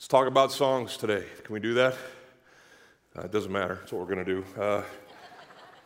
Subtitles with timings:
[0.00, 1.26] Let's talk about songs today.
[1.44, 1.92] Can we do that?
[3.14, 3.74] Uh, it doesn't matter.
[3.74, 4.44] That's what we're going to do.
[4.58, 4.82] Uh,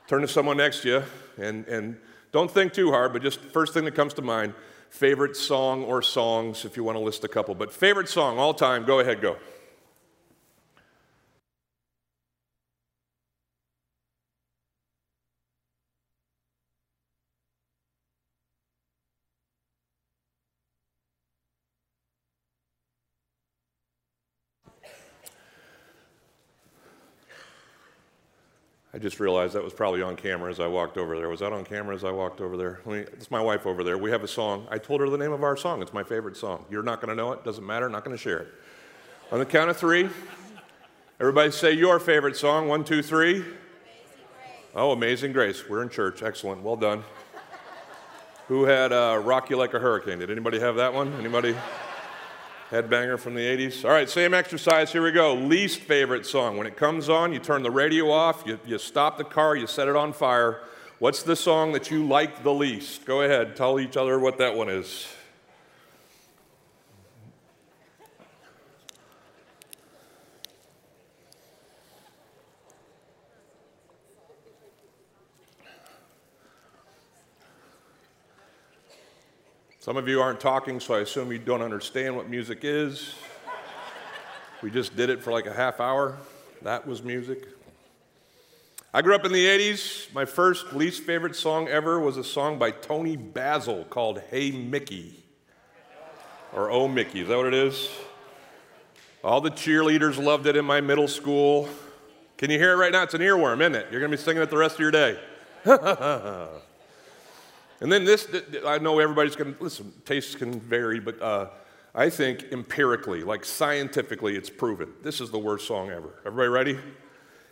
[0.06, 1.02] turn to someone next to you
[1.36, 1.96] and, and
[2.30, 4.54] don't think too hard, but just first thing that comes to mind
[4.88, 7.56] favorite song or songs if you want to list a couple.
[7.56, 9.36] But favorite song all time, go ahead, go.
[29.04, 31.28] Just realized that was probably on camera as I walked over there.
[31.28, 32.80] Was that on camera as I walked over there?
[32.86, 33.98] Me, it's my wife over there.
[33.98, 34.66] We have a song.
[34.70, 35.82] I told her the name of our song.
[35.82, 36.64] It's my favorite song.
[36.70, 37.44] You're not going to know it.
[37.44, 37.86] Doesn't matter.
[37.90, 38.48] Not going to share it.
[39.30, 40.08] On the count of three,
[41.20, 42.66] everybody say your favorite song.
[42.66, 43.40] One, two, three.
[43.40, 43.54] Amazing
[44.74, 45.68] oh, Amazing Grace.
[45.68, 46.22] We're in church.
[46.22, 46.62] Excellent.
[46.62, 47.04] Well done.
[48.48, 50.18] Who had uh, Rock You Like a Hurricane?
[50.18, 51.12] Did anybody have that one?
[51.20, 51.54] Anybody?
[52.74, 53.84] Headbanger from the 80s.
[53.84, 54.90] All right, same exercise.
[54.90, 55.32] Here we go.
[55.32, 56.56] Least favorite song.
[56.56, 59.68] When it comes on, you turn the radio off, you, you stop the car, you
[59.68, 60.60] set it on fire.
[60.98, 63.04] What's the song that you like the least?
[63.04, 65.06] Go ahead, tell each other what that one is.
[79.84, 83.16] Some of you aren't talking, so I assume you don't understand what music is.
[84.62, 86.16] we just did it for like a half hour.
[86.62, 87.46] That was music.
[88.94, 90.10] I grew up in the 80s.
[90.14, 95.22] My first least favorite song ever was a song by Toni Basil called Hey Mickey.
[96.54, 97.90] Or Oh Mickey, is that what it is?
[99.22, 101.68] All the cheerleaders loved it in my middle school.
[102.38, 103.02] Can you hear it right now?
[103.02, 103.88] It's an earworm, isn't it?
[103.90, 105.20] You're going to be singing it the rest of your day.
[107.84, 108.26] And then this,
[108.66, 111.50] I know everybody's going to, listen, tastes can vary, but uh,
[111.94, 114.94] I think empirically, like scientifically, it's proven.
[115.02, 116.08] This is the worst song ever.
[116.24, 116.78] Everybody ready?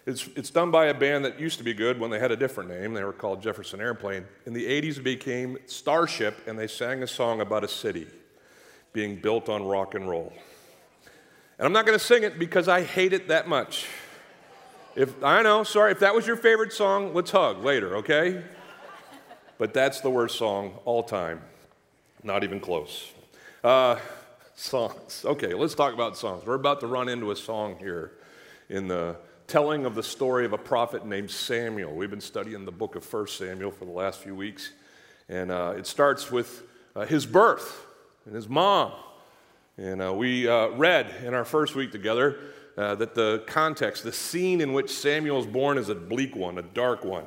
[0.06, 2.36] It's, it's done by a band that used to be good when they had a
[2.36, 2.94] different name.
[2.94, 4.24] They were called Jefferson Airplane.
[4.46, 8.06] In the 80s, it became Starship, and they sang a song about a city
[8.94, 10.32] being built on rock and roll.
[11.58, 13.86] And I'm not going to sing it because I hate it that much.
[14.96, 18.42] If I know, sorry, if that was your favorite song, let's hug later, okay?
[19.58, 21.40] But that's the worst song all time.
[22.22, 23.12] Not even close.
[23.64, 23.96] Uh,
[24.54, 25.24] songs.
[25.24, 26.44] Okay, let's talk about songs.
[26.46, 28.12] We're about to run into a song here
[28.68, 31.94] in the telling of the story of a prophet named Samuel.
[31.94, 34.72] We've been studying the book of 1 Samuel for the last few weeks,
[35.28, 36.62] and uh, it starts with
[36.94, 37.86] uh, his birth
[38.24, 38.92] and his mom.
[39.76, 42.38] And uh, we uh, read in our first week together
[42.76, 46.58] uh, that the context, the scene in which Samuel is born, is a bleak one,
[46.58, 47.24] a dark one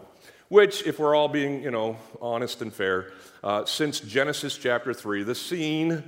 [0.50, 3.11] which, if we're all being, you know, honest and fair,
[3.44, 6.03] uh, since Genesis chapter 3, the scene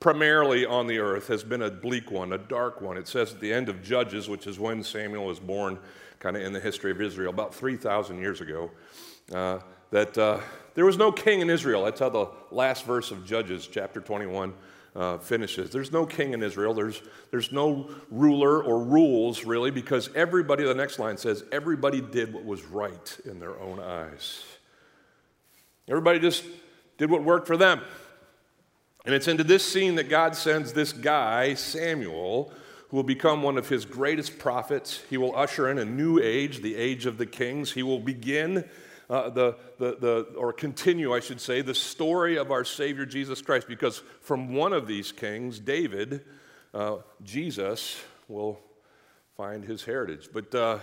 [0.00, 2.96] primarily on the earth has been a bleak one, a dark one.
[2.96, 5.78] It says at the end of Judges, which is when Samuel was born,
[6.18, 8.70] kind of in the history of Israel, about 3,000 years ago,
[9.32, 9.58] uh,
[9.90, 10.40] that uh,
[10.74, 11.84] there was no king in Israel.
[11.84, 14.54] That's how the last verse of Judges, chapter 21,
[14.96, 15.70] uh, finishes.
[15.70, 16.74] There's no king in Israel.
[16.74, 22.32] There's, there's no ruler or rules, really, because everybody, the next line says, everybody did
[22.32, 24.44] what was right in their own eyes.
[25.88, 26.44] Everybody just
[26.98, 27.80] did what worked for them.
[29.06, 32.52] And it's into this scene that God sends this guy, Samuel,
[32.88, 35.02] who will become one of his greatest prophets.
[35.08, 37.72] He will usher in a new age, the age of the kings.
[37.72, 38.68] He will begin
[39.10, 43.42] uh, the, the, the, or continue, I should say, the story of our Savior Jesus
[43.42, 46.24] Christ, because from one of these kings, David,
[46.72, 48.60] uh, Jesus will
[49.36, 50.28] find his heritage.
[50.32, 50.78] But uh,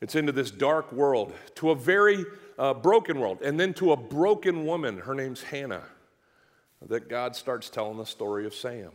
[0.00, 2.24] it's into this dark world, to a very
[2.58, 4.98] uh, broken world, and then to a broken woman.
[4.98, 5.84] Her name's Hannah,
[6.88, 8.92] that God starts telling the story of Sam.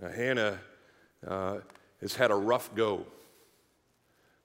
[0.00, 0.58] Now, Hannah
[1.24, 1.58] uh,
[2.00, 3.06] has had a rough go.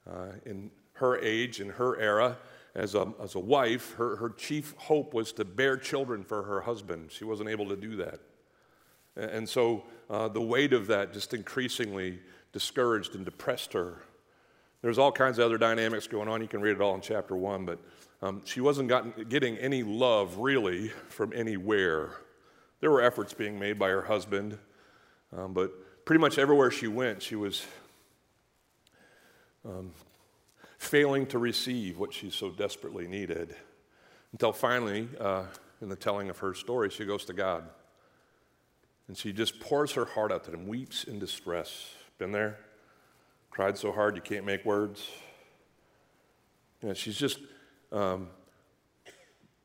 [0.07, 2.37] Uh, in her age and her era
[2.73, 6.61] as a, as a wife, her, her chief hope was to bear children for her
[6.61, 7.11] husband.
[7.11, 8.19] She wasn't able to do that.
[9.15, 12.19] And so uh, the weight of that just increasingly
[12.51, 14.01] discouraged and depressed her.
[14.81, 16.41] There's all kinds of other dynamics going on.
[16.41, 17.79] You can read it all in chapter one, but
[18.21, 22.11] um, she wasn't gotten, getting any love really from anywhere.
[22.81, 24.57] There were efforts being made by her husband,
[25.35, 27.65] um, but pretty much everywhere she went, she was
[29.65, 29.91] um,
[30.85, 33.55] failing to receive what she so desperately needed.
[34.31, 35.45] Until finally, uh,
[35.81, 37.63] in the telling of her story, she goes to God.
[39.07, 41.93] And she just pours her heart out to him, weeps in distress.
[42.17, 42.57] Been there?
[43.51, 45.07] Cried so hard you can't make words?
[46.81, 47.39] You know, she's just
[47.91, 48.29] um,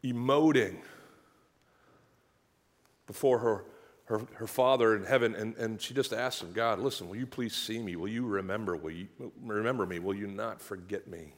[0.05, 0.77] emoting
[3.07, 3.65] before her,
[4.11, 7.27] her, her father in heaven, and, and she just asked him, God, listen, will you
[7.27, 7.95] please see me?
[7.95, 8.75] Will you remember?
[8.75, 9.07] Will you
[9.41, 10.01] remember me?
[10.01, 11.33] Will you not forget me?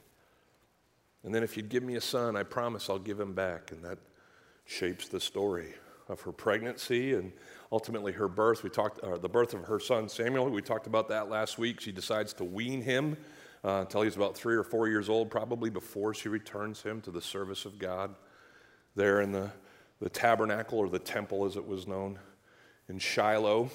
[1.23, 3.71] And then if you'd give me a son, I promise I'll give him back.
[3.71, 3.99] And that
[4.65, 5.75] shapes the story
[6.09, 7.31] of her pregnancy and
[7.71, 8.63] ultimately her birth.
[8.63, 10.49] We talked, uh, the birth of her son Samuel.
[10.49, 11.79] We talked about that last week.
[11.79, 13.17] She decides to wean him
[13.63, 17.11] uh, until he's about three or four years old, probably before she returns him to
[17.11, 18.15] the service of God
[18.95, 19.51] there in the,
[20.01, 22.17] the tabernacle or the temple as it was known
[22.89, 23.69] in Shiloh.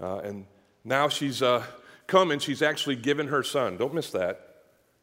[0.00, 0.46] Uh, and
[0.84, 1.64] now she's uh,
[2.06, 3.76] come and she's actually given her son.
[3.76, 4.42] Don't miss that.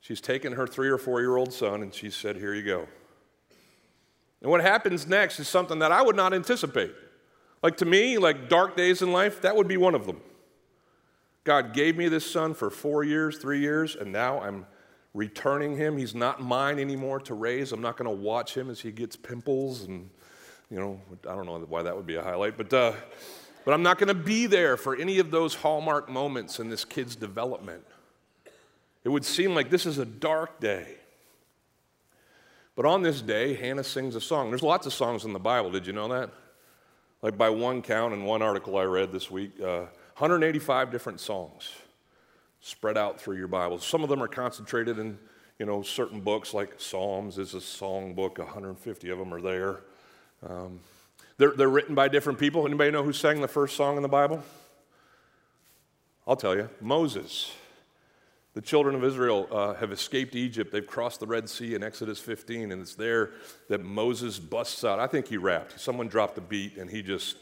[0.01, 2.87] She's taken her three or four year old son and she said, Here you go.
[4.41, 6.91] And what happens next is something that I would not anticipate.
[7.61, 10.19] Like to me, like dark days in life, that would be one of them.
[11.45, 14.65] God gave me this son for four years, three years, and now I'm
[15.13, 15.97] returning him.
[15.97, 17.71] He's not mine anymore to raise.
[17.71, 20.09] I'm not going to watch him as he gets pimples and,
[20.73, 20.99] you know,
[21.29, 22.93] I don't know why that would be a highlight, but, uh,
[23.63, 26.83] but I'm not going to be there for any of those hallmark moments in this
[26.83, 27.83] kid's development.
[29.03, 30.95] It would seem like this is a dark day.
[32.75, 34.49] But on this day, Hannah sings a song.
[34.49, 35.69] There's lots of songs in the Bible.
[35.69, 36.31] Did you know that?
[37.21, 39.85] Like by one count in one article I read this week, uh,
[40.17, 41.69] 185 different songs
[42.61, 43.85] spread out through your Bibles.
[43.85, 45.19] Some of them are concentrated in,
[45.59, 48.39] you know, certain books like Psalms is a song book.
[48.39, 49.81] 150 of them are there.
[50.47, 50.79] Um,
[51.37, 52.65] they're, they're written by different people.
[52.65, 54.43] Anybody know who sang the first song in the Bible?
[56.27, 57.51] I'll tell you, Moses.
[58.53, 60.71] The children of Israel uh, have escaped Egypt.
[60.71, 63.31] They've crossed the Red Sea in Exodus 15, and it's there
[63.67, 64.99] that Moses busts out.
[64.99, 65.79] I think he rapped.
[65.79, 67.37] Someone dropped a beat, and he just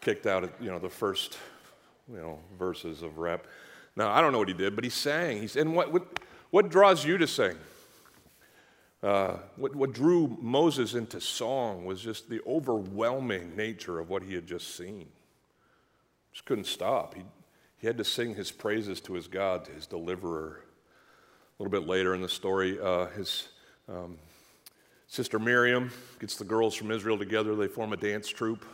[0.00, 1.38] kicked out, you know, the first,
[2.10, 3.46] you know, verses of rap.
[3.94, 5.40] Now I don't know what he did, but he sang.
[5.40, 6.18] He said, and what, what,
[6.50, 7.56] what draws you to sing?
[9.02, 14.34] Uh, what, what drew Moses into song was just the overwhelming nature of what he
[14.34, 15.08] had just seen.
[16.32, 17.14] Just couldn't stop.
[17.14, 17.22] He
[17.82, 20.60] he had to sing his praises to his God, to his deliverer.
[21.58, 23.48] A little bit later in the story, uh, his
[23.88, 24.18] um,
[25.08, 25.90] sister Miriam
[26.20, 27.56] gets the girls from Israel together.
[27.56, 28.64] They form a dance troupe.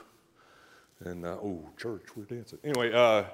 [1.01, 2.59] And, uh, oh, church, we're dancing.
[2.63, 3.25] Anyway, uh,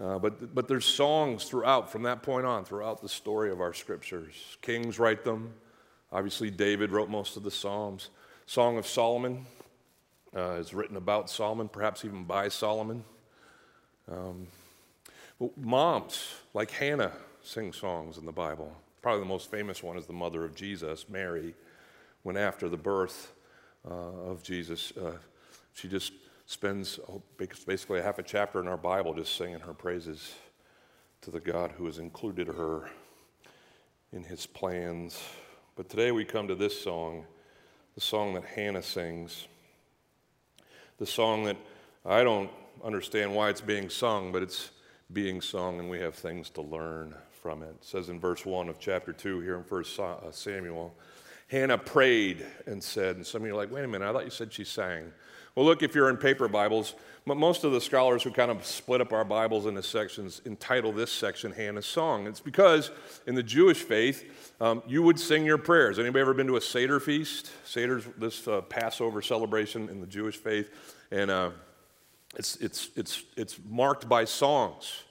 [0.00, 3.74] uh, but, but there's songs throughout, from that point on, throughout the story of our
[3.74, 4.58] scriptures.
[4.62, 5.52] Kings write them.
[6.12, 8.10] Obviously, David wrote most of the Psalms.
[8.46, 9.46] Song of Solomon
[10.36, 13.04] uh, is written about Solomon, perhaps even by Solomon.
[14.10, 14.48] Um,
[15.38, 17.12] well, moms, like Hannah,
[17.42, 18.72] sing songs in the Bible.
[19.02, 21.54] Probably the most famous one is the mother of Jesus, Mary,
[22.22, 23.32] when after the birth
[23.88, 25.16] uh, of Jesus, uh,
[25.72, 26.12] she just
[26.46, 26.98] spends
[27.66, 30.34] basically half a chapter in our Bible just singing her praises
[31.22, 32.90] to the God who has included her
[34.12, 35.22] in his plans.
[35.80, 37.24] But today we come to this song,
[37.94, 39.48] the song that Hannah sings,
[40.98, 41.56] the song that
[42.04, 42.50] I don't
[42.84, 44.72] understand why it's being sung, but it's
[45.10, 47.70] being sung, and we have things to learn from it.
[47.70, 50.94] It says in verse 1 of chapter 2 here in 1 uh, Samuel
[51.48, 54.26] Hannah prayed and said, and some of you are like, wait a minute, I thought
[54.26, 55.10] you said she sang.
[55.54, 56.94] Well, look, if you're in paper Bibles,
[57.26, 60.92] but most of the scholars who kind of split up our Bibles into sections entitle
[60.92, 62.26] this section Hannah's Song.
[62.28, 62.92] It's because
[63.26, 65.98] in the Jewish faith, um, you would sing your prayers.
[65.98, 67.50] Anybody ever been to a Seder feast?
[67.64, 70.70] Seder's this uh, Passover celebration in the Jewish faith.
[71.10, 71.50] And uh,
[72.36, 75.02] it's, it's, it's, it's marked by songs.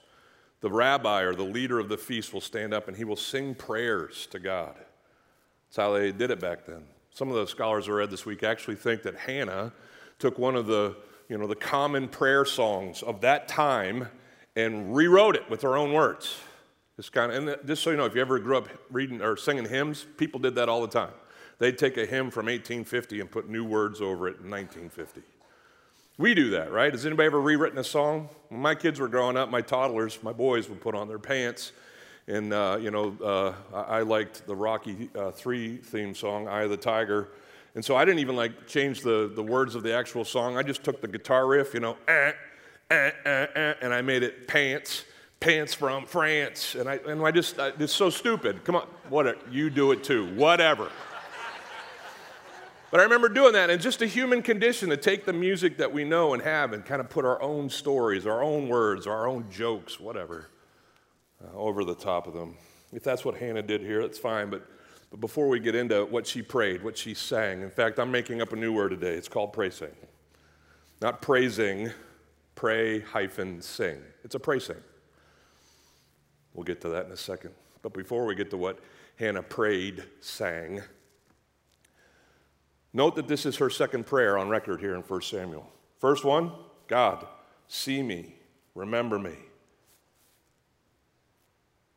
[0.62, 3.54] The rabbi or the leader of the feast will stand up and he will sing
[3.54, 4.74] prayers to God.
[5.68, 6.84] That's how they did it back then.
[7.12, 9.72] Some of the scholars I read this week actually think that Hannah
[10.20, 10.96] took one of the,
[11.28, 14.08] you know, the common prayer songs of that time
[14.54, 16.36] and rewrote it with her own words.
[16.96, 19.36] Just kind of, and just so you know, if you ever grew up reading or
[19.36, 21.12] singing hymns, people did that all the time.
[21.58, 25.22] They'd take a hymn from 1850 and put new words over it in 1950.
[26.18, 26.92] We do that, right?
[26.92, 28.28] Has anybody ever rewritten a song?
[28.50, 31.72] When my kids were growing up, my toddlers, my boys would put on their pants.
[32.26, 36.70] And, uh, you know, uh, I liked the Rocky uh, 3 theme song, Eye of
[36.70, 37.28] the Tiger.
[37.74, 40.56] And so I didn't even like change the, the words of the actual song.
[40.56, 42.32] I just took the guitar riff, you know, eh,
[42.90, 45.04] eh, eh, eh, and I made it pants,
[45.38, 46.74] pants from France.
[46.74, 48.64] And I, and I just, I, it's so stupid.
[48.64, 49.38] Come on, whatever.
[49.50, 50.90] You do it too, whatever.
[52.90, 55.92] But I remember doing that, and just a human condition to take the music that
[55.92, 59.28] we know and have and kind of put our own stories, our own words, our
[59.28, 60.48] own jokes, whatever,
[61.40, 62.56] uh, over the top of them.
[62.92, 64.50] If that's what Hannah did here, that's fine.
[64.50, 64.66] But,
[65.10, 68.40] but before we get into what she prayed, what she sang, in fact, I'm making
[68.40, 69.14] up a new word today.
[69.14, 69.94] It's called praising.
[71.02, 71.90] Not praising,
[72.54, 74.00] pray hyphen sing.
[74.22, 74.76] It's a praising.
[76.54, 77.52] We'll get to that in a second.
[77.82, 78.78] But before we get to what
[79.16, 80.82] Hannah prayed, sang,
[82.92, 85.66] Note that this is her second prayer on record here in 1 Samuel.
[85.98, 86.52] First one
[86.88, 87.26] God,
[87.68, 88.34] see me,
[88.74, 89.36] remember me,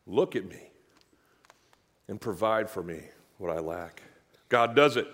[0.05, 0.69] look at me,
[2.07, 3.01] and provide for me
[3.37, 4.03] what I lack.
[4.49, 5.07] God does it.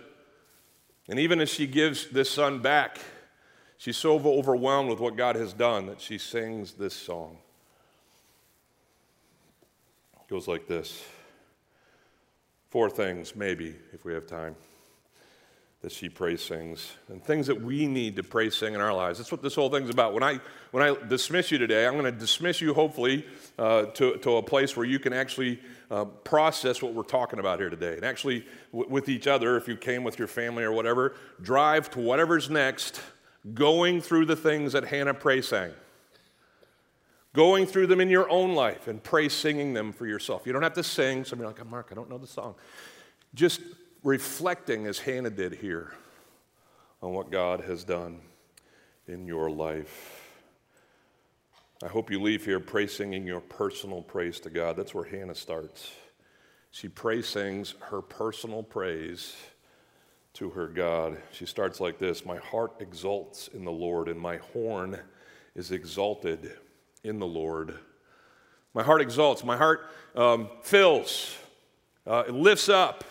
[1.07, 2.99] And even as she gives this son back,
[3.77, 7.37] she's so overwhelmed with what God has done that she sings this song.
[10.15, 11.03] It goes like this
[12.69, 14.55] Four things, maybe, if we have time
[15.81, 19.17] that she praise sings and things that we need to pray sing in our lives.
[19.17, 20.13] That's what this whole thing's about.
[20.13, 20.39] When I,
[20.71, 23.25] when I dismiss you today, I'm going to dismiss you hopefully
[23.57, 25.59] uh, to, to a place where you can actually
[25.91, 27.95] uh, process what we're talking about here today.
[27.95, 31.89] And actually, w- with each other, if you came with your family or whatever, drive
[31.91, 33.01] to whatever's next,
[33.53, 35.71] going through the things that Hannah praise sang.
[37.33, 40.43] Going through them in your own life and pray singing them for yourself.
[40.45, 41.23] You don't have to sing.
[41.23, 42.55] Some of you are like, Mark, I don't know the song.
[43.35, 43.61] Just
[44.03, 45.93] reflecting as Hannah did here
[47.01, 48.19] on what God has done
[49.07, 50.18] in your life.
[51.81, 54.75] I hope you leave here praise singing your personal praise to God.
[54.75, 55.89] That's where Hannah starts.
[56.71, 59.33] She praise sings her personal praise
[60.33, 61.21] to her God.
[61.31, 64.99] She starts like this My heart exults in the Lord, and my horn
[65.55, 66.51] is exalted
[67.05, 67.79] in the Lord.
[68.73, 71.33] My heart exalts, my heart um, fills,
[72.05, 73.05] uh, it lifts up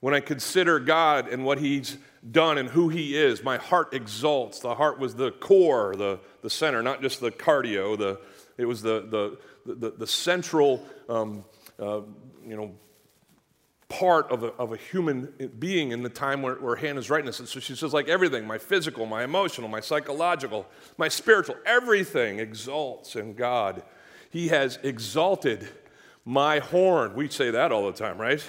[0.00, 1.96] when I consider God and what He's
[2.30, 4.60] done and who He is, my heart exalts.
[4.60, 7.96] The heart was the core, the, the center, not just the cardio.
[7.96, 8.20] The,
[8.56, 11.44] it was the, the, the, the central, um,
[11.78, 12.00] uh,
[12.46, 12.74] you know,
[13.88, 17.38] part of a, of a human being in the time where, where Hannah's writing this.
[17.38, 20.66] And so she says, like everything, my physical, my emotional, my psychological,
[20.98, 23.82] my spiritual, everything exalts in God.
[24.30, 25.68] He has exalted
[26.24, 27.14] my horn.
[27.14, 28.44] We say that all the time, right?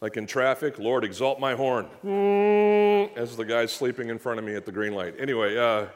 [0.00, 1.88] Like in traffic, Lord, exalt my horn.
[2.04, 5.14] Mm, as the guy's sleeping in front of me at the green light.
[5.18, 5.86] Anyway, uh,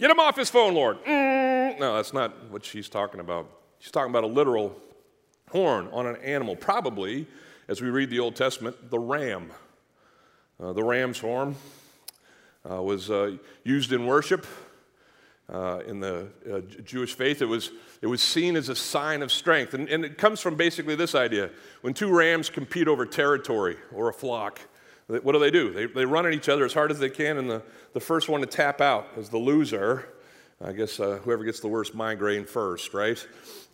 [0.00, 1.02] get him off his phone, Lord.
[1.04, 1.78] Mm.
[1.78, 3.48] No, that's not what she's talking about.
[3.78, 4.80] She's talking about a literal
[5.50, 7.26] horn on an animal, probably,
[7.68, 9.52] as we read the Old Testament, the ram.
[10.60, 11.54] Uh, the ram's horn
[12.68, 14.46] uh, was uh, used in worship.
[15.52, 17.70] Uh, in the uh, Jewish faith, it was,
[18.00, 19.74] it was seen as a sign of strength.
[19.74, 21.50] And, and it comes from basically this idea
[21.82, 24.58] when two rams compete over territory or a flock,
[25.06, 25.70] what do they do?
[25.70, 28.30] They, they run at each other as hard as they can, and the, the first
[28.30, 30.08] one to tap out is the loser.
[30.64, 33.24] I guess uh, whoever gets the worst migraine first, right?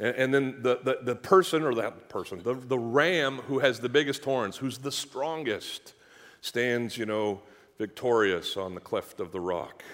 [0.01, 3.79] And, and then the, the, the, person, or that person, the, the ram who has
[3.79, 5.95] the biggest horns, who's the strongest,
[6.41, 7.43] stands, you know,
[7.79, 9.85] victorious on the cleft of the rock.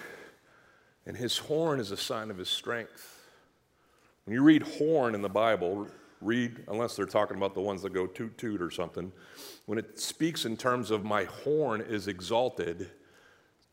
[1.07, 3.23] And his horn is a sign of his strength.
[4.25, 5.87] When you read horn in the Bible,
[6.19, 9.13] read, unless they're talking about the ones that go toot toot or something,
[9.67, 12.91] when it speaks in terms of my horn is exalted,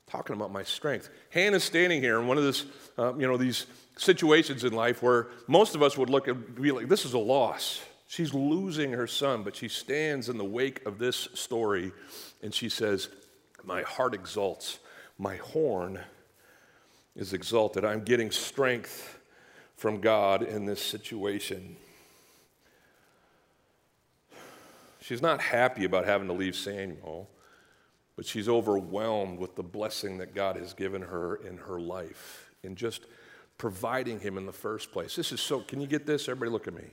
[0.07, 1.11] talking about my strength.
[1.31, 5.27] Hannah's standing here in one of this, uh, you know, these situations in life where
[5.49, 7.83] most of us would look and be like, this is a loss.
[8.07, 11.91] She's losing her son, but she stands in the wake of this story
[12.45, 13.09] and she says,
[13.65, 14.79] My heart exalts,
[15.19, 15.99] my horn
[17.17, 17.85] is exalted.
[17.85, 19.19] I'm getting strength
[19.77, 21.77] from God in this situation.
[25.01, 27.29] She's not happy about having to leave Samuel,
[28.17, 32.75] but she's overwhelmed with the blessing that God has given her in her life, in
[32.75, 33.05] just
[33.59, 35.15] providing him in the first place.
[35.15, 36.29] This is so, can you get this?
[36.29, 36.91] Everybody look at me.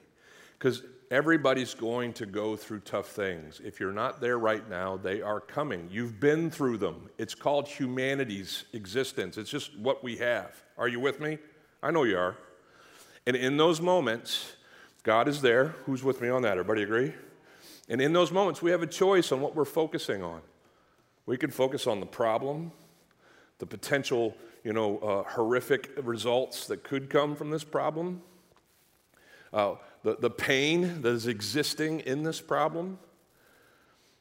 [0.58, 3.62] Because everybody's going to go through tough things.
[3.64, 5.90] If you're not there right now, they are coming.
[5.92, 7.10] You've been through them.
[7.18, 10.56] It's called humanity's existence, it's just what we have.
[10.78, 11.38] Are you with me?
[11.84, 12.38] I know you are.
[13.28, 14.54] And in those moments,
[15.04, 15.76] God is there.
[15.86, 16.54] Who's with me on that?
[16.54, 17.14] Everybody agree?
[17.90, 20.42] And in those moments, we have a choice on what we're focusing on.
[21.26, 22.72] We can focus on the problem,
[23.60, 28.22] the potential, you know, uh, horrific results that could come from this problem.
[29.54, 33.00] Uh, the, the pain that is existing in this problem.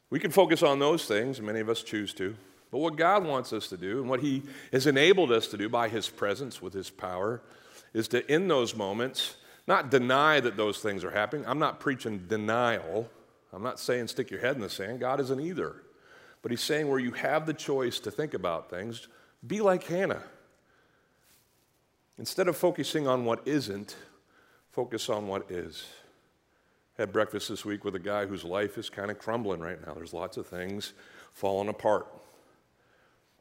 [0.09, 2.35] We can focus on those things, many of us choose to.
[2.71, 5.69] But what God wants us to do, and what He has enabled us to do
[5.69, 7.41] by His presence with His power,
[7.93, 9.35] is to, in those moments,
[9.67, 11.45] not deny that those things are happening.
[11.47, 13.09] I'm not preaching denial.
[13.53, 14.99] I'm not saying stick your head in the sand.
[14.99, 15.75] God isn't either.
[16.41, 19.07] But He's saying where you have the choice to think about things,
[19.45, 20.23] be like Hannah.
[22.17, 23.95] Instead of focusing on what isn't,
[24.71, 25.85] Focus on what is.
[26.97, 29.93] Had breakfast this week with a guy whose life is kind of crumbling right now.
[29.93, 30.93] There's lots of things
[31.33, 32.07] falling apart.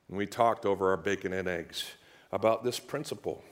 [0.09, 1.85] And we talked over our bacon and eggs
[2.33, 3.45] about this principle.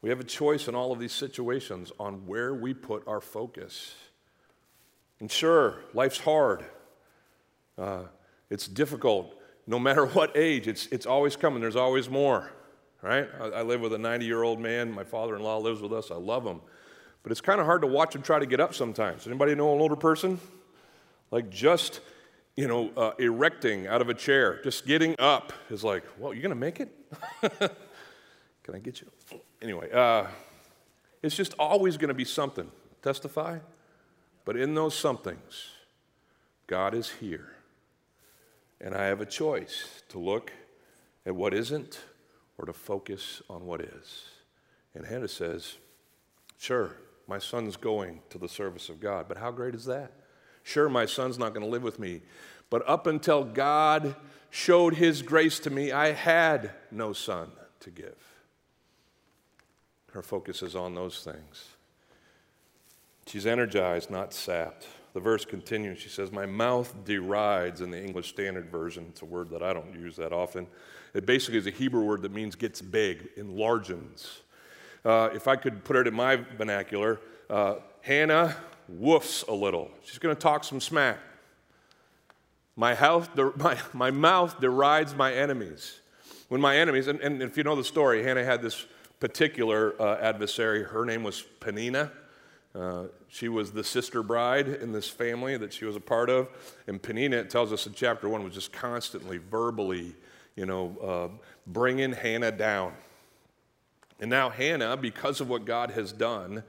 [0.00, 3.94] We have a choice in all of these situations on where we put our focus.
[5.20, 6.64] And sure, life's hard.
[7.76, 8.04] Uh,
[8.50, 9.34] it's difficult.
[9.66, 11.60] no matter what age, it's, it's always coming.
[11.60, 12.50] There's always more,
[13.02, 13.28] right?
[13.40, 14.90] I, I live with a 90 year old man.
[14.90, 16.10] My father in law lives with us.
[16.10, 16.60] I love him.
[17.22, 19.26] But it's kind of hard to watch them try to get up sometimes.
[19.26, 20.40] Anybody know an older person?
[21.30, 22.00] Like just,
[22.56, 26.42] you know, uh, erecting out of a chair, just getting up is like, well, you're
[26.42, 26.94] going to make it?
[28.62, 29.08] Can I get you?
[29.60, 30.26] Anyway, uh,
[31.22, 32.70] it's just always going to be something.
[33.02, 33.58] Testify?
[34.44, 35.70] But in those somethings,
[36.66, 37.52] God is here.
[38.80, 40.52] And I have a choice to look
[41.26, 42.00] at what isn't
[42.56, 44.24] or to focus on what is.
[44.94, 45.76] And Hannah says,
[46.58, 46.96] Sure,
[47.28, 50.12] my son's going to the service of God, but how great is that?
[50.62, 52.22] Sure, my son's not going to live with me,
[52.70, 54.16] but up until God
[54.50, 58.16] showed his grace to me, I had no son to give.
[60.12, 61.68] Her focus is on those things.
[63.26, 64.86] She's energized, not sapped.
[65.12, 65.98] The verse continues.
[65.98, 69.06] She says, My mouth derides in the English Standard Version.
[69.10, 70.66] It's a word that I don't use that often.
[71.12, 74.40] It basically is a Hebrew word that means gets big, enlargens.
[75.04, 78.56] Uh, if I could put it in my vernacular, uh, Hannah
[78.92, 79.90] woofs a little.
[80.02, 81.18] She's going to talk some smack.
[82.76, 86.00] My, house, my, my mouth derides my enemies.
[86.48, 88.86] When my enemies, and, and if you know the story, Hannah had this
[89.20, 90.82] particular uh, adversary.
[90.82, 92.10] Her name was Peninnah.
[92.74, 96.48] Uh, she was the sister bride in this family that she was a part of.
[96.86, 100.14] And Peninnah, it tells us in chapter one, was just constantly verbally,
[100.56, 102.92] you know, uh, bringing Hannah down.
[104.20, 106.64] And now Hannah, because of what God has done,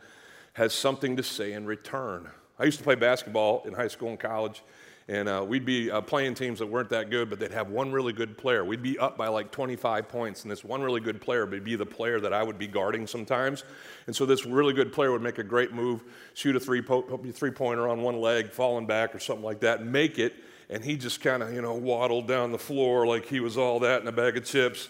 [0.53, 2.29] has something to say in return.
[2.60, 4.62] I used to play basketball in high school and college,
[5.08, 7.91] and uh, we'd be uh, playing teams that weren't that good, but they'd have one
[7.91, 8.63] really good player.
[8.63, 11.75] We'd be up by like 25 points, and this one really good player would be
[11.75, 13.63] the player that I would be guarding sometimes.
[14.06, 16.03] And so this really good player would make a great move,
[16.36, 19.84] shoot a three, po- three pointer on one leg, falling back or something like that,
[19.84, 20.36] make it,
[20.70, 23.79] and he just kind of, you know, waddled down the floor like he was all
[23.79, 24.89] that in a bag of chips.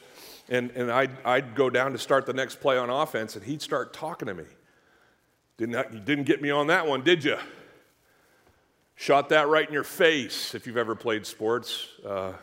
[0.50, 3.62] And, and I'd, I'd go down to start the next play on offense, and he'd
[3.62, 4.46] start talking to me.
[5.58, 7.38] Didn't, didn't get me on that one, did you?
[8.96, 11.88] Shot that right in your face if you've ever played sports.
[12.06, 12.34] Uh,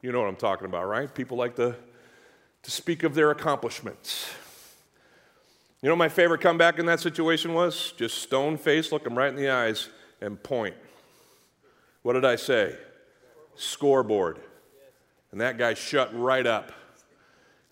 [0.00, 1.14] you know what I'm talking about, right?
[1.14, 1.76] People like to,
[2.62, 4.30] to speak of their accomplishments.
[5.82, 7.92] You know my favorite comeback in that situation was?
[7.96, 9.88] Just stone face, look him right in the eyes,
[10.20, 10.74] and point.
[12.02, 12.76] What did I say?
[13.56, 14.38] Scoreboard.
[15.32, 16.72] And that guy shut right up.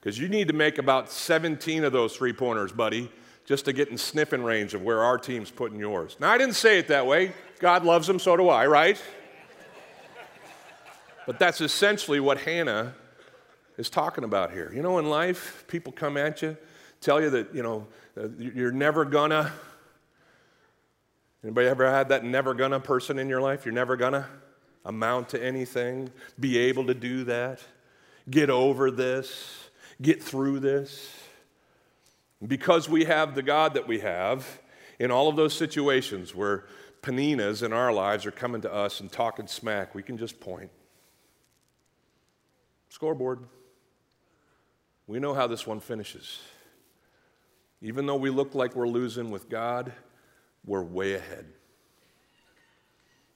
[0.08, 3.10] Because you need to make about 17 of those three pointers, buddy,
[3.44, 6.16] just to get in sniffing range of where our team's putting yours.
[6.18, 7.34] Now, I didn't say it that way.
[7.58, 8.98] God loves them, so do I, right?
[11.26, 12.94] But that's essentially what Hannah
[13.76, 14.72] is talking about here.
[14.74, 16.56] You know, in life, people come at you,
[17.02, 17.86] tell you that, you know,
[18.18, 19.52] uh, you're never gonna.
[21.44, 23.66] Anybody ever had that never gonna person in your life?
[23.66, 24.26] You're never gonna
[24.86, 27.60] amount to anything, be able to do that,
[28.30, 29.67] get over this,
[30.00, 31.14] get through this.
[32.46, 34.60] Because we have the God that we have,
[34.98, 36.66] in all of those situations where
[37.02, 40.70] Peninnahs in our lives are coming to us and talking smack, we can just point.
[42.88, 43.40] Scoreboard.
[45.06, 46.40] We know how this one finishes.
[47.80, 49.92] Even though we look like we're losing with God,
[50.66, 51.46] we're way ahead.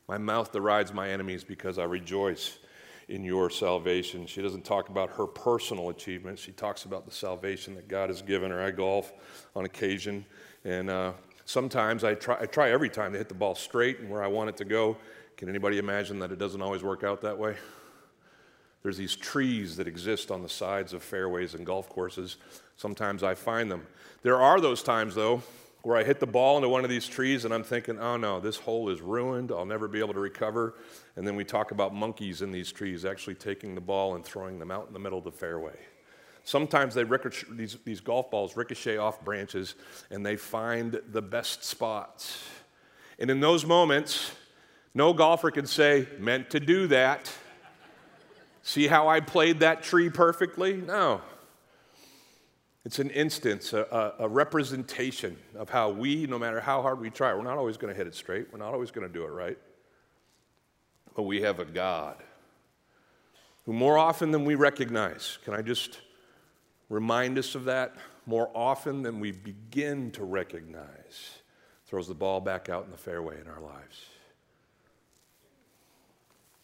[0.09, 2.59] My mouth derides my enemies because I rejoice
[3.09, 4.27] in your salvation.
[4.27, 6.43] She doesn't talk about her personal achievements.
[6.43, 8.63] She talks about the salvation that God has given her.
[8.63, 9.13] I golf
[9.55, 10.25] on occasion,
[10.65, 11.13] and uh,
[11.45, 14.27] Sometimes I try, I try every time to hit the ball straight and where I
[14.27, 14.97] want it to go.
[15.37, 17.57] Can anybody imagine that it doesn't always work out that way?
[18.83, 22.37] There's these trees that exist on the sides of fairways and golf courses.
[22.77, 23.87] Sometimes I find them.
[24.23, 25.43] There are those times, though,
[25.83, 28.41] where I hit the ball into one of these trees and I'm thinking, oh no,
[28.41, 29.51] this hole is ruined.
[29.53, 30.75] I'll never be able to recover.
[31.17, 34.59] And then we talk about monkeys in these trees actually taking the ball and throwing
[34.59, 35.77] them out in the middle of the fairway.
[36.45, 39.75] Sometimes they ricochet, these, these golf balls ricochet off branches
[40.11, 42.45] and they find the best spots.
[43.19, 44.33] And in those moments,
[44.95, 47.31] no golfer can say, meant to do that.
[48.63, 50.75] See how I played that tree perfectly?
[50.75, 51.21] No.
[52.85, 57.33] It's an instance, a, a, representation of how we, no matter how hard we try,
[57.33, 58.49] we're not always going to hit it straight.
[58.53, 59.57] We're not always going to do it right.
[61.15, 62.17] But we have a God
[63.65, 66.01] who, more often than we recognize, can I just
[66.89, 67.97] remind us of that
[68.27, 71.39] more often than we begin to recognize,
[71.87, 74.07] throws the ball back out in the fairway in our lives.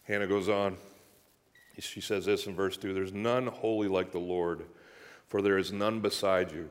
[0.03, 0.77] Hannah goes on.
[1.77, 4.65] She says this in verse 2 There's none holy like the Lord,
[5.27, 6.69] for there is none beside you.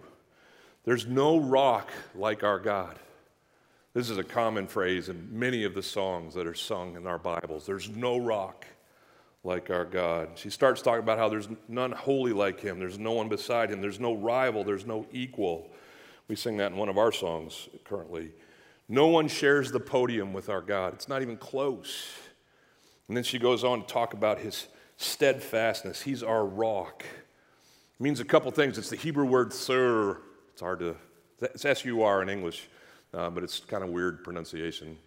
[0.85, 2.99] There's no rock like our God.
[3.99, 7.19] This is a common phrase in many of the songs that are sung in our
[7.19, 7.67] Bibles.
[7.67, 8.65] There's no rock
[9.43, 10.29] like our God.
[10.37, 13.81] She starts talking about how there's none holy like him, there's no one beside him,
[13.81, 15.73] there's no rival, there's no equal.
[16.29, 18.31] We sing that in one of our songs currently.
[18.89, 22.07] No one shares the podium with our God, it's not even close.
[23.09, 26.03] And then she goes on to talk about his steadfastness.
[26.03, 27.03] He's our rock.
[27.03, 28.79] It means a couple things.
[28.79, 30.21] It's the Hebrew word sur.
[30.53, 30.95] It's hard to,
[31.41, 32.69] it's S U R in English,
[33.15, 34.99] uh, but it's kind of weird pronunciation.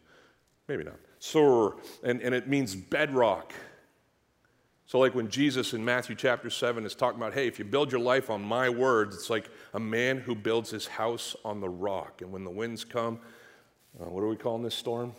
[0.67, 0.95] Maybe not.
[1.19, 3.53] Sur, and, and it means bedrock.
[4.85, 7.91] So, like when Jesus in Matthew chapter 7 is talking about, hey, if you build
[7.91, 11.69] your life on my words, it's like a man who builds his house on the
[11.69, 12.21] rock.
[12.21, 13.19] And when the winds come,
[13.99, 15.13] uh, what are we calling this storm?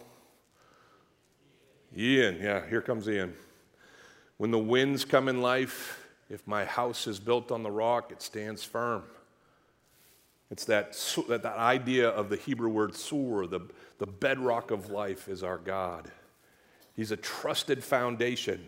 [1.97, 3.35] Ian, yeah, here comes Ian.
[4.37, 8.23] When the winds come in life, if my house is built on the rock, it
[8.23, 9.05] stands firm.
[10.53, 10.93] It's that,
[11.29, 13.61] that, that idea of the Hebrew word sur, the,
[13.99, 16.13] the bedrock of life is our God.
[16.95, 18.63] He's a trusted foundation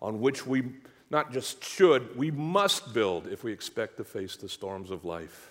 [0.00, 0.62] on which we
[1.10, 5.50] not just should, we must build if we expect to face the storms of life.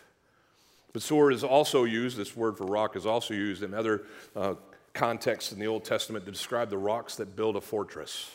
[0.93, 4.01] But sur is also used, this word for rock is also used in other
[4.35, 4.55] uh,
[4.93, 8.31] contexts in the Old Testament to describe the rocks that build a fortress.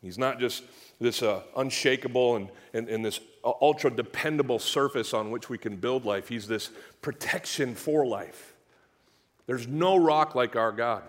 [0.00, 0.62] He's not just
[1.00, 6.04] this uh, unshakable and, and, and this ultra dependable surface on which we can build
[6.04, 6.28] life.
[6.28, 8.54] He's this protection for life.
[9.46, 11.02] There's no rock like our God.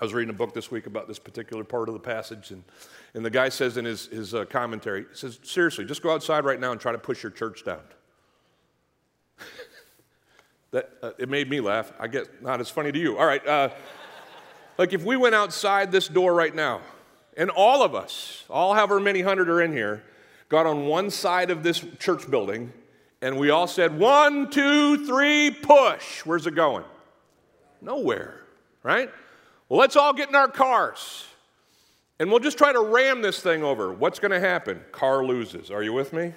[0.00, 2.64] I was reading a book this week about this particular part of the passage, and,
[3.12, 6.44] and the guy says in his, his uh, commentary, he says, seriously, just go outside
[6.44, 7.82] right now and try to push your church down.
[10.70, 11.92] that, uh, it made me laugh.
[12.00, 13.18] I guess not as funny to you.
[13.18, 13.46] All right.
[13.46, 13.68] Uh,
[14.78, 16.80] like if we went outside this door right now,
[17.36, 20.02] and all of us, all however many hundred are in here,
[20.50, 22.70] got on one side of this church building,
[23.22, 26.26] and we all said, one, two, three, push.
[26.26, 26.84] Where's it going?
[27.80, 28.42] Nowhere,
[28.82, 29.10] right?
[29.70, 31.24] Well, let's all get in our cars
[32.20, 33.94] and we'll just try to ram this thing over.
[33.94, 34.82] What's going to happen?
[34.92, 35.70] Car loses.
[35.70, 36.34] Are you with me?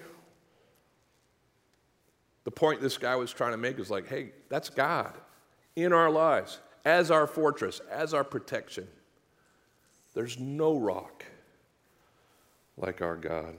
[2.45, 5.13] The point this guy was trying to make is like, hey, that's God
[5.75, 8.87] in our lives as our fortress, as our protection.
[10.13, 11.25] There's no rock
[12.77, 13.55] like our God.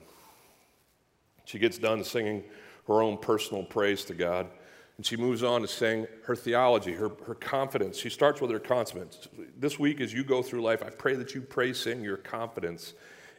[1.45, 2.45] She gets done singing
[2.87, 4.49] her own personal praise to God.
[4.97, 7.99] And she moves on to saying her theology, her, her confidence.
[7.99, 9.29] She starts with her confidence.
[9.59, 12.95] This week, as you go through life, I pray that you praise sing your confidence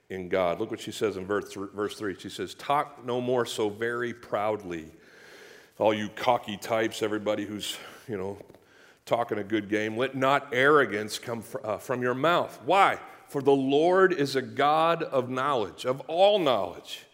[0.09, 0.59] in God.
[0.59, 2.19] Look what she says in verse, verse 3.
[2.19, 4.91] She says, Talk no more so very proudly.
[5.77, 8.37] All you cocky types, everybody who's, you know,
[9.05, 12.59] talking a good game, let not arrogance come fr- uh, from your mouth.
[12.65, 12.99] Why?
[13.27, 17.04] For the Lord is a God of knowledge, of all knowledge,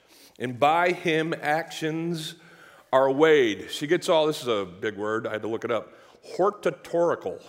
[0.42, 2.36] and by him actions
[2.92, 3.72] are weighed.
[3.72, 5.94] She gets all, this is a big word, I had to look it up,
[6.36, 7.42] hortatorical.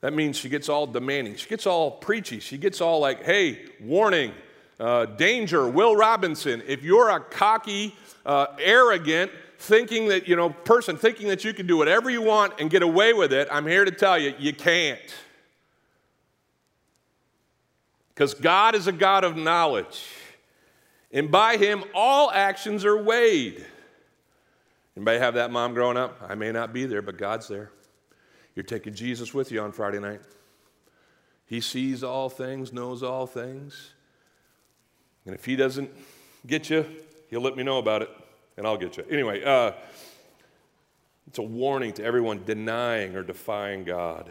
[0.00, 1.36] That means she gets all demanding.
[1.36, 2.40] She gets all preachy.
[2.40, 4.32] She gets all like, hey, warning,
[4.80, 6.62] uh, danger, Will Robinson.
[6.66, 11.66] If you're a cocky, uh, arrogant, thinking that, you know, person thinking that you can
[11.66, 14.52] do whatever you want and get away with it, I'm here to tell you, you
[14.52, 15.00] can't.
[18.14, 20.04] Because God is a God of knowledge.
[21.12, 23.64] And by Him, all actions are weighed.
[24.96, 26.18] Anybody have that mom growing up?
[26.26, 27.70] I may not be there, but God's there.
[28.54, 30.20] You're taking Jesus with you on Friday night.
[31.46, 33.90] He sees all things, knows all things.
[35.26, 35.90] And if he doesn't
[36.46, 36.86] get you,
[37.30, 38.10] he'll let me know about it,
[38.56, 39.04] and I'll get you.
[39.10, 39.72] Anyway, uh,
[41.26, 44.30] it's a warning to everyone denying or defying God.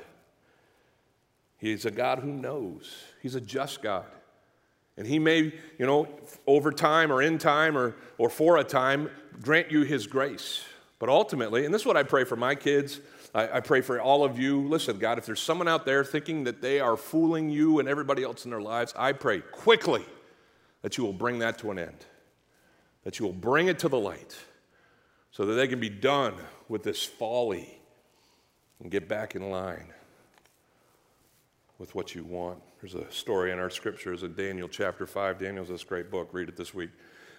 [1.58, 4.06] He's a God who knows, He's a just God.
[4.98, 6.08] And He may, you know,
[6.48, 9.10] over time or in time or, or for a time,
[9.42, 10.64] grant you His grace.
[11.00, 13.00] But ultimately, and this is what I pray for my kids,
[13.34, 14.68] I, I, pray for all of you.
[14.68, 18.24] Listen, God, if there's someone out there thinking that they are fooling you and everybody
[18.24, 20.06] else in their lives, I pray quickly
[20.82, 22.06] that you will bring that to an end,
[23.04, 24.38] that you will bring it to the light
[25.32, 26.36] so that they can be done
[26.68, 27.80] with this folly
[28.80, 29.88] and get back in line
[31.78, 32.62] with what you want.
[32.82, 35.38] There's a story in our scriptures in Daniel chapter 5.
[35.38, 36.30] Daniel's this great book.
[36.32, 36.90] Read it this week.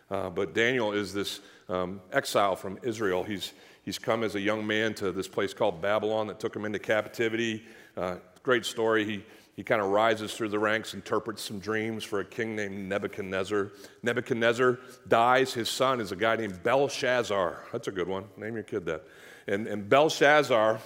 [0.08, 3.24] Uh, but Daniel is this um, exile from Israel.
[3.24, 3.52] He's,
[3.84, 6.78] he's come as a young man to this place called Babylon that took him into
[6.78, 7.64] captivity.
[7.96, 9.04] Uh, great story.
[9.04, 9.24] He,
[9.56, 13.72] he kind of rises through the ranks, interprets some dreams for a king named Nebuchadnezzar.
[14.04, 14.78] Nebuchadnezzar
[15.08, 15.52] dies.
[15.52, 17.64] His son is a guy named Belshazzar.
[17.72, 18.26] That's a good one.
[18.36, 19.02] Name your kid that.
[19.48, 20.78] And, and Belshazzar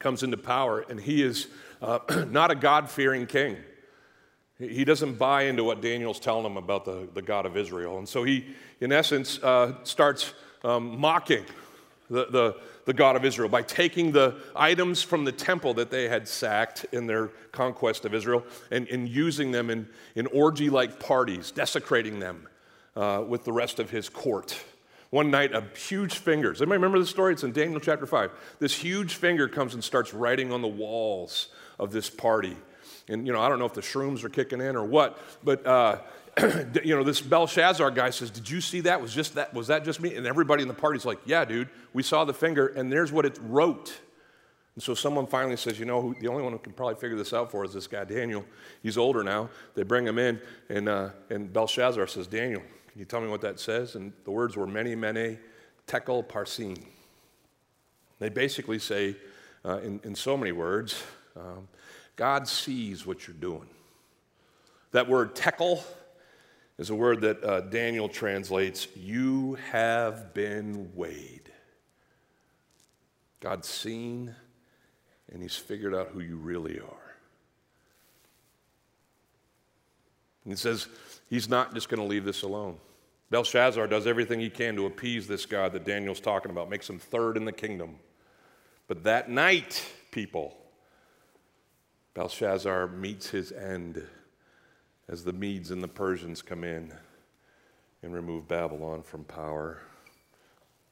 [0.00, 1.46] comes into power, and he is
[1.84, 1.98] uh,
[2.30, 3.56] not a God fearing king.
[4.58, 7.98] He doesn't buy into what Daniel's telling him about the, the God of Israel.
[7.98, 8.46] And so he,
[8.80, 11.44] in essence, uh, starts um, mocking
[12.08, 16.08] the, the, the God of Israel by taking the items from the temple that they
[16.08, 21.00] had sacked in their conquest of Israel and, and using them in, in orgy like
[21.00, 22.48] parties, desecrating them
[22.96, 24.56] uh, with the rest of his court.
[25.10, 27.34] One night, a huge finger, does anybody remember the story?
[27.34, 28.30] It's in Daniel chapter 5.
[28.58, 32.56] This huge finger comes and starts writing on the walls of this party.
[33.08, 35.66] And, you know, I don't know if the shrooms are kicking in or what, but
[35.66, 35.98] uh,
[36.84, 39.00] you know, this Belshazzar guy says, Did you see that?
[39.00, 40.14] Was just that was that just me?
[40.16, 43.24] And everybody in the party's like, Yeah, dude, we saw the finger, and there's what
[43.24, 43.94] it wrote.
[44.74, 47.16] And so someone finally says, You know, who, the only one who can probably figure
[47.16, 48.44] this out for is this guy, Daniel.
[48.82, 49.48] He's older now.
[49.74, 53.40] They bring him in, and, uh, and Belshazzar says, Daniel, can you tell me what
[53.42, 53.94] that says?
[53.94, 55.38] And the words were mene, mene,
[55.86, 56.82] tekel parsin.
[58.18, 59.16] They basically say,
[59.64, 61.02] uh, in, in so many words,
[61.36, 61.68] um,
[62.16, 63.68] God sees what you're doing.
[64.92, 65.84] That word tekel
[66.78, 71.50] is a word that uh, Daniel translates, You have been weighed.
[73.40, 74.34] God's seen
[75.34, 77.14] and he's figured out who you really are.
[80.44, 80.86] And he says
[81.28, 82.76] he's not just going to leave this alone.
[83.30, 86.98] Belshazzar does everything he can to appease this God that Daniel's talking about, makes him
[86.98, 87.96] third in the kingdom.
[88.86, 90.56] But that night, people,
[92.14, 94.02] Belshazzar meets his end
[95.08, 96.92] as the Medes and the Persians come in
[98.02, 99.80] and remove Babylon from power.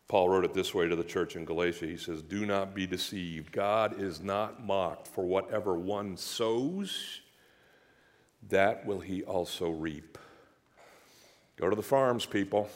[0.08, 1.86] Paul wrote it this way to the church in Galatia.
[1.86, 3.52] He says, Do not be deceived.
[3.52, 7.20] God is not mocked, for whatever one sows,
[8.50, 10.18] that will he also reap.
[11.56, 12.68] Go to the farms, people.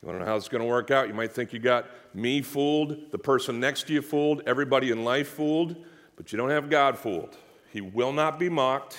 [0.00, 1.08] You want to know how it's going to work out?
[1.08, 5.04] You might think you got me fooled, the person next to you fooled, everybody in
[5.04, 5.76] life fooled,
[6.18, 7.36] but you don't have God fooled.
[7.72, 8.98] He will not be mocked.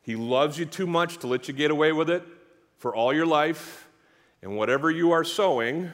[0.00, 2.24] He loves you too much to let you get away with it
[2.78, 3.86] for all your life.
[4.40, 5.92] And whatever you are sowing,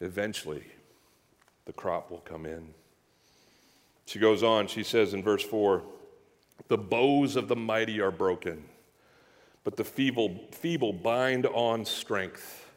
[0.00, 0.64] eventually
[1.66, 2.74] the crop will come in.
[4.06, 5.84] She goes on, she says in verse 4
[6.66, 8.64] The bows of the mighty are broken,
[9.62, 12.67] but the feeble, feeble bind on strength.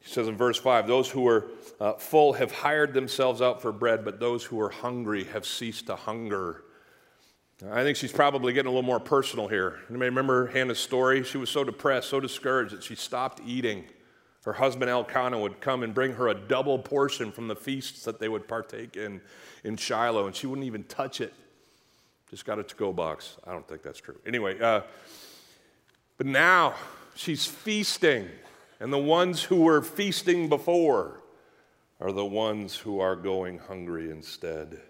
[0.00, 1.46] He says in verse 5 Those who are
[1.80, 5.86] uh, full have hired themselves out for bread, but those who are hungry have ceased
[5.86, 6.64] to hunger.
[7.70, 9.80] I think she's probably getting a little more personal here.
[9.90, 11.22] Anybody remember Hannah's story?
[11.24, 13.84] She was so depressed, so discouraged that she stopped eating.
[14.44, 18.18] Her husband Elkanah would come and bring her a double portion from the feasts that
[18.18, 19.20] they would partake in
[19.64, 21.34] in Shiloh, and she wouldn't even touch it.
[22.30, 23.36] Just got a to-go box.
[23.46, 24.18] I don't think that's true.
[24.24, 24.82] Anyway, uh,
[26.16, 26.74] but now
[27.14, 28.28] she's feasting,
[28.80, 31.22] and the ones who were feasting before
[32.00, 34.80] are the ones who are going hungry instead.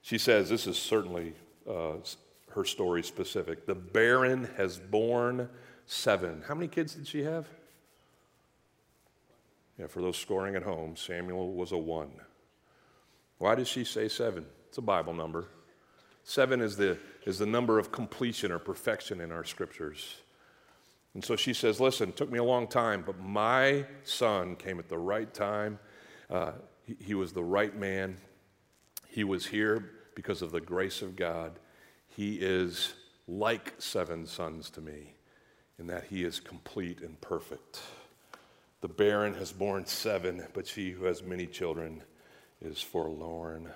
[0.00, 1.34] She says, This is certainly
[1.68, 1.96] uh,
[2.50, 3.66] her story specific.
[3.66, 5.50] The barren has borne
[5.84, 6.42] seven.
[6.48, 7.46] How many kids did she have?
[9.78, 12.10] Yeah, for those scoring at home, Samuel was a one.
[13.38, 14.46] Why does she say seven?
[14.68, 15.48] It's a Bible number.
[16.24, 16.96] Seven is the,
[17.26, 20.16] is the number of completion or perfection in our scriptures.
[21.16, 24.78] And so she says, Listen, it took me a long time, but my son came
[24.78, 25.78] at the right time.
[26.28, 26.52] Uh,
[26.84, 28.18] he, he was the right man.
[29.08, 31.58] He was here because of the grace of God.
[32.06, 32.92] He is
[33.26, 35.14] like seven sons to me
[35.78, 37.80] in that he is complete and perfect.
[38.82, 42.02] The barren has borne seven, but she who has many children
[42.60, 43.70] is forlorn.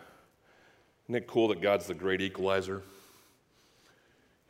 [1.07, 2.83] Isn't it cool that God's the great equalizer?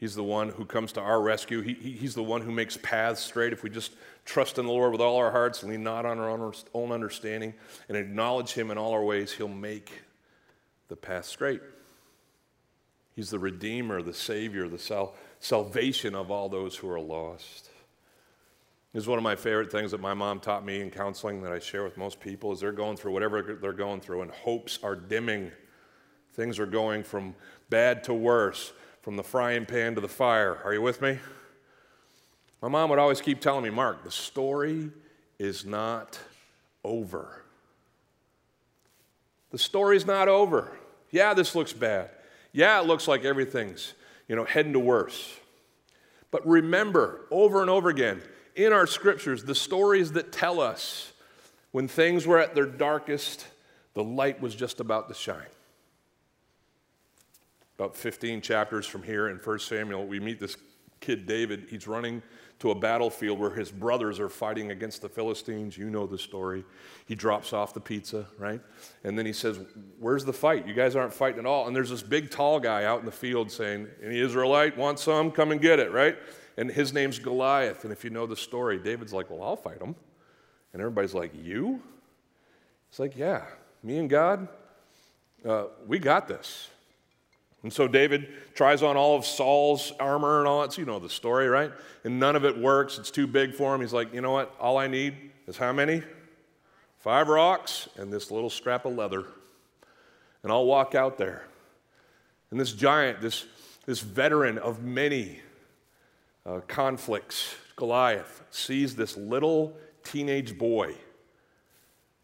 [0.01, 1.61] He's the one who comes to our rescue.
[1.61, 3.53] He, he, he's the one who makes paths straight.
[3.53, 3.93] If we just
[4.25, 7.53] trust in the Lord with all our hearts, lean not on our own, own understanding,
[7.87, 9.93] and acknowledge Him in all our ways, He'll make
[10.89, 11.61] the path straight.
[13.15, 17.69] He's the Redeemer, the Savior, the sal- salvation of all those who are lost.
[18.95, 21.53] This is one of my favorite things that my mom taught me in counseling that
[21.53, 24.79] I share with most people is they're going through whatever they're going through and hopes
[24.83, 25.53] are dimming.
[26.33, 27.35] Things are going from
[27.69, 30.59] bad to worse, from the frying pan to the fire.
[30.65, 31.19] Are you with me?
[32.63, 34.91] My mom would always keep telling me, Mark, the story
[35.39, 36.19] is not
[36.85, 37.43] over.
[39.51, 40.71] The story's not over.
[41.11, 42.11] Yeah, this looks bad.
[42.53, 43.95] Yeah, it looks like everything's,
[44.29, 45.37] you know, heading to worse.
[46.31, 48.23] But remember over and over again
[48.55, 51.13] in our scriptures the stories that tell us
[51.73, 53.47] when things were at their darkest,
[53.95, 55.43] the light was just about to shine.
[57.81, 60.59] About 15 chapters from here in 1 Samuel, we meet this
[61.01, 61.69] kid David.
[61.71, 62.23] He's running
[62.59, 65.79] to a battlefield where his brothers are fighting against the Philistines.
[65.79, 66.63] You know the story.
[67.07, 68.61] He drops off the pizza, right?
[69.03, 69.61] And then he says,
[69.99, 70.67] Where's the fight?
[70.67, 71.69] You guys aren't fighting at all.
[71.69, 75.31] And there's this big, tall guy out in the field saying, Any Israelite want some?
[75.31, 76.19] Come and get it, right?
[76.59, 77.85] And his name's Goliath.
[77.85, 79.97] And if you know the story, David's like, Well, I'll fight him.
[80.75, 81.81] And everybody's like, You?
[82.91, 83.47] It's like, yeah,
[83.83, 84.49] me and God,
[85.47, 86.69] uh, we got this.
[87.63, 90.73] And so David tries on all of Saul's armor and all that.
[90.73, 91.71] So you know the story, right?
[92.05, 92.99] And none of it works.
[92.99, 93.81] It's too big for him.
[93.83, 94.55] He's like, you know what?
[94.59, 95.15] All I need
[95.47, 96.03] is how many?
[96.99, 99.25] Five rocks and this little strap of leather.
[100.43, 101.47] And I'll walk out there.
[102.51, 103.47] And this giant, this,
[103.85, 105.41] this veteran of many
[106.47, 110.95] uh, conflicts, Goliath, sees this little teenage boy.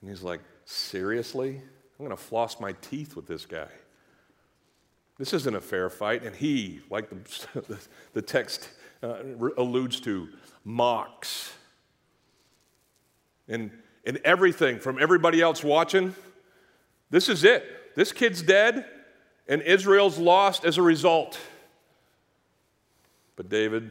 [0.01, 1.61] And he's like, seriously?
[1.99, 3.68] I'm going to floss my teeth with this guy.
[5.19, 6.23] This isn't a fair fight.
[6.23, 7.79] And he, like the,
[8.13, 8.69] the text
[9.03, 9.17] uh,
[9.57, 10.29] alludes to,
[10.65, 11.53] mocks.
[13.49, 13.71] And,
[14.05, 16.15] and everything from everybody else watching,
[17.11, 17.95] this is it.
[17.95, 18.85] This kid's dead,
[19.49, 21.39] and Israel's lost as a result.
[23.37, 23.91] But David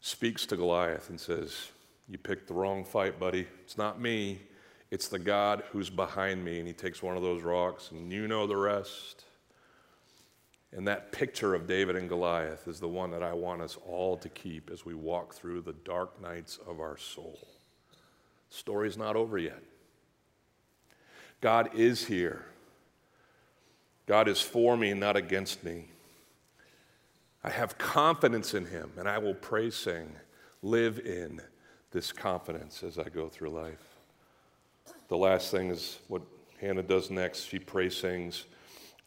[0.00, 1.70] speaks to Goliath and says,
[2.08, 3.46] You picked the wrong fight, buddy.
[3.64, 4.40] It's not me,
[4.90, 6.58] it's the God who's behind me.
[6.58, 9.24] And he takes one of those rocks, and you know the rest.
[10.76, 14.16] And that picture of David and Goliath is the one that I want us all
[14.16, 17.38] to keep as we walk through the dark nights of our soul.
[18.50, 19.62] Story's not over yet.
[21.40, 22.44] God is here.
[24.06, 25.86] God is for me, not against me.
[27.44, 30.10] I have confidence in Him, and I will pray, sing,
[30.62, 31.40] live in
[31.92, 33.98] this confidence as I go through life.
[35.08, 36.22] The last thing is what
[36.60, 37.48] Hannah does next.
[37.48, 38.46] She prays, sings,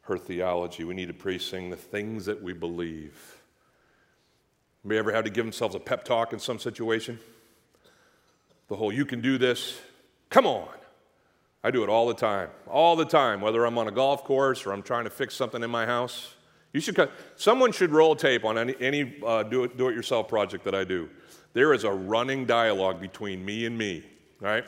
[0.08, 0.84] her theology.
[0.84, 3.38] We need to pre sing the things that we believe.
[4.84, 7.20] Anybody ever had to give themselves a pep talk in some situation?
[8.70, 9.80] The whole, you can do this.
[10.30, 10.70] Come on.
[11.64, 14.66] I do it all the time, all the time, whether I'm on a golf course
[14.66, 16.36] or I'm trying to fix something in my house.
[16.72, 20.28] You should someone should roll tape on any, any uh, do, it, do it yourself
[20.28, 21.10] project that I do.
[21.54, 24.06] There is a running dialogue between me and me,
[24.40, 24.64] right?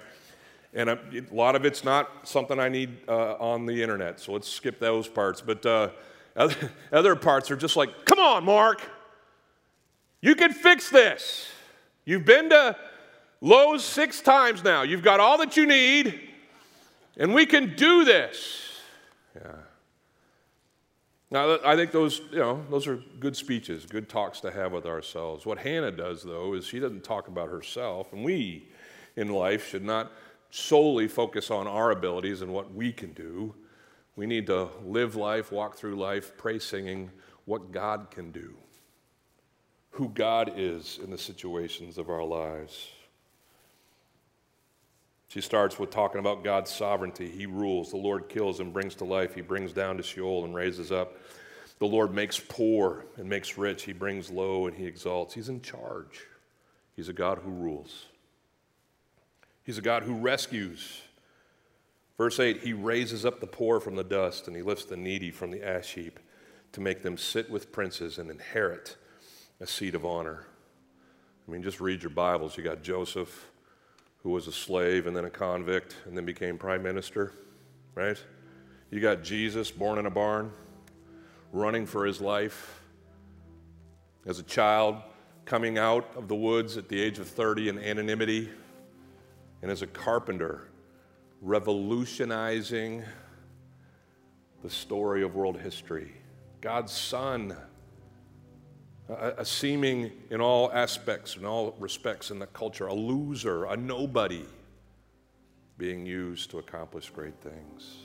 [0.73, 0.99] And a,
[1.31, 5.07] lot of it's not something I need uh, on the internet, so let's skip those
[5.07, 5.41] parts.
[5.41, 5.89] But uh,
[6.35, 8.81] other, other parts are just like, come on, Mark,
[10.21, 11.47] you can fix this.
[12.05, 12.75] You've been to
[13.41, 14.83] Lowe's six times now.
[14.83, 16.19] You've got all that you need,
[17.17, 18.67] and we can do this.
[19.35, 19.53] Yeah.
[21.31, 24.87] Now, I think those, you know, those are good speeches, good talks to have with
[24.87, 25.45] ourselves.
[25.45, 28.67] What Hannah does, though, is she doesn't talk about herself, and we
[29.15, 30.11] in life should not
[30.49, 33.53] solely focus on our abilities and what we can do.
[34.15, 37.11] We need to live life, walk through life, pray singing
[37.45, 38.55] what God can do,
[39.91, 42.89] who God is in the situations of our lives.
[45.29, 47.29] She starts with talking about God's sovereignty.
[47.29, 47.91] He rules.
[47.91, 49.35] The Lord kills and brings to life.
[49.35, 51.17] He brings down to Sheol and raises up.
[51.77, 53.83] The Lord makes poor and makes rich.
[53.83, 55.35] He brings low and he exalts.
[55.35, 56.25] He's in charge.
[56.95, 58.07] He's a God who rules.
[59.69, 61.03] He's a God who rescues.
[62.17, 65.29] Verse 8 He raises up the poor from the dust and he lifts the needy
[65.29, 66.19] from the ash heap
[66.71, 68.97] to make them sit with princes and inherit
[69.61, 70.47] a seat of honor.
[71.47, 72.57] I mean, just read your Bibles.
[72.57, 73.51] You got Joseph,
[74.23, 77.31] who was a slave and then a convict and then became prime minister,
[77.93, 78.17] right?
[78.89, 80.51] You got Jesus, born in a barn,
[81.53, 82.81] running for his life.
[84.25, 84.95] As a child,
[85.45, 88.49] coming out of the woods at the age of 30 in anonymity,
[89.61, 90.69] and as a carpenter,
[91.41, 93.03] revolutionizing
[94.63, 96.11] the story of world history.
[96.61, 97.55] God's Son,
[99.07, 103.77] a, a, seeming in all aspects, in all respects in the culture, a loser, a
[103.77, 104.45] nobody,
[105.77, 107.99] being used to accomplish great things.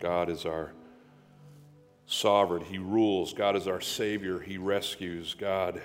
[0.00, 0.72] God is our
[2.06, 3.32] sovereign, He rules.
[3.32, 5.34] God is our Savior, He rescues.
[5.34, 5.80] God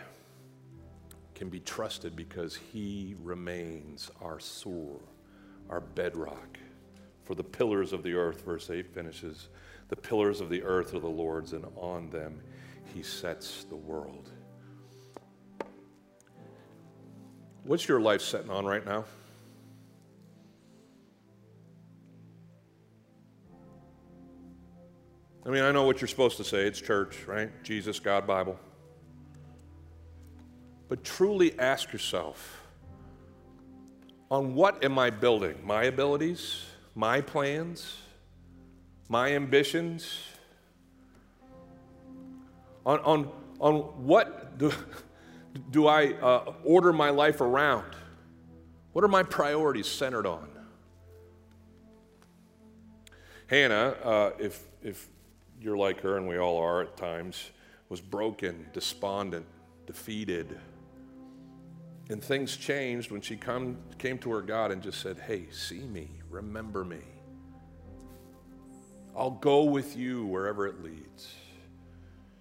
[1.43, 4.97] can be trusted because he remains our sur,
[5.69, 6.57] our bedrock.
[7.25, 9.49] For the pillars of the earth, verse 8 finishes,
[9.89, 12.39] the pillars of the earth are the Lord's, and on them
[12.93, 14.29] he sets the world.
[17.65, 19.03] What's your life setting on right now?
[25.45, 26.65] I mean, I know what you're supposed to say.
[26.67, 27.51] It's church, right?
[27.65, 28.57] Jesus, God, Bible.
[30.93, 32.61] But truly ask yourself
[34.29, 35.55] on what am I building?
[35.63, 36.65] My abilities?
[36.93, 37.97] My plans?
[39.09, 40.19] My ambitions?
[42.85, 43.75] On, on, on
[44.05, 44.71] what do,
[45.71, 47.95] do I uh, order my life around?
[48.91, 50.47] What are my priorities centered on?
[53.47, 55.09] Hannah, uh, if, if
[55.59, 57.49] you're like her, and we all are at times,
[57.89, 59.47] was broken, despondent,
[59.87, 60.59] defeated
[62.09, 65.79] And things changed when she come, came to her God and just said, Hey, see
[65.79, 66.99] me, remember me.
[69.15, 71.35] I'll go with you wherever it leads.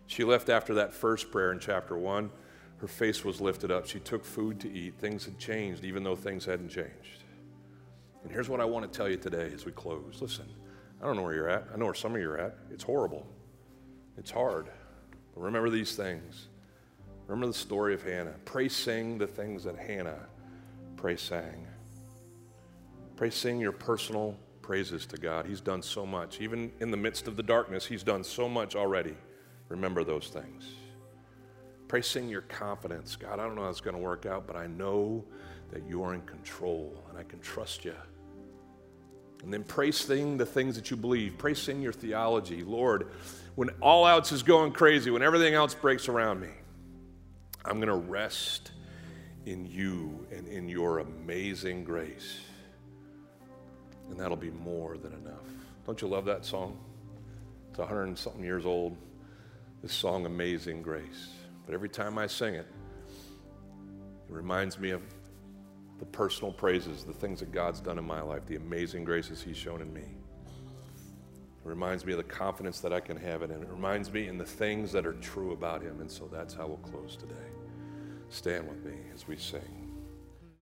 [0.06, 2.30] She left after that first prayer in chapter one.
[2.78, 3.86] Her face was lifted up.
[3.86, 4.94] She took food to eat.
[4.98, 7.22] Things had changed, even though things hadn't changed.
[8.24, 10.18] And here's what I want to tell you today as we close.
[10.20, 10.46] Listen,
[11.00, 11.68] I don't know where you're at.
[11.72, 12.56] I know where some of you are at.
[12.70, 13.26] It's horrible,
[14.16, 14.68] it's hard.
[15.34, 16.48] But remember these things.
[17.26, 18.34] Remember the story of Hannah.
[18.44, 20.26] Pray sing the things that Hannah
[20.96, 21.66] pray sang.
[23.16, 25.46] Pray sing your personal praises to God.
[25.46, 26.40] He's done so much.
[26.40, 29.16] Even in the midst of the darkness, He's done so much already.
[29.68, 30.64] Remember those things.
[31.88, 33.16] Pray sing your confidence.
[33.16, 35.24] God, I don't know how it's going to work out, but I know
[35.72, 37.94] that you are in control and I can trust you.
[39.42, 41.36] And then pray sing the things that you believe.
[41.36, 42.62] Pray sing your theology.
[42.62, 43.08] Lord,
[43.56, 46.50] when all else is going crazy, when everything else breaks around me,
[47.64, 48.72] I'm going to rest
[49.46, 52.40] in you and in your amazing grace.
[54.10, 55.46] And that'll be more than enough.
[55.86, 56.78] Don't you love that song?
[57.70, 58.96] It's hundred and something years old.
[59.82, 61.30] This song, Amazing Grace.
[61.66, 62.66] But every time I sing it,
[64.28, 65.02] it reminds me of
[65.98, 69.56] the personal praises, the things that God's done in my life, the amazing graces He's
[69.56, 70.04] shown in me.
[71.64, 73.62] It reminds me of the confidence that I can have in Him.
[73.62, 76.00] It reminds me in the things that are true about Him.
[76.00, 77.34] And so that's how we'll close today.
[78.30, 79.81] Stand with me as we sing.